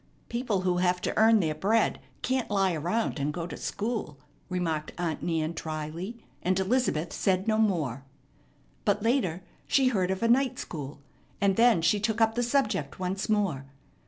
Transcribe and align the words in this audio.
"People 0.29 0.61
who 0.61 0.77
have 0.77 0.99
to 1.01 1.15
earn 1.15 1.41
their 1.41 1.53
bread 1.53 1.99
can't 2.23 2.49
lie 2.49 2.73
around 2.73 3.19
and 3.19 3.31
go 3.31 3.45
to 3.45 3.55
school," 3.55 4.17
remarked 4.49 4.91
Aunt 4.97 5.21
Nan 5.21 5.51
dryly, 5.51 6.17
and 6.41 6.59
Elizabeth 6.59 7.13
said 7.13 7.47
no 7.47 7.59
more. 7.59 8.03
But 8.83 9.03
later 9.03 9.43
she 9.67 9.89
heard 9.89 10.09
of 10.09 10.23
a 10.23 10.27
night 10.27 10.57
school, 10.57 11.01
and 11.39 11.55
then 11.55 11.83
she 11.83 11.99
took 11.99 12.19
up 12.19 12.33
the 12.33 12.41
subject 12.41 12.97
once 12.99 13.29
more. 13.29 13.67